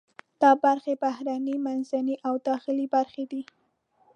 دا 0.41 0.51
برخې 0.63 0.93
بهرنۍ، 1.03 1.55
منځنۍ 1.65 2.15
او 2.27 2.33
داخلي 2.47 2.85
برخې 2.95 3.23
دي. 3.31 3.41